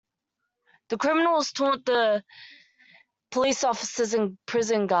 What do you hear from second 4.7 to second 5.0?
guards.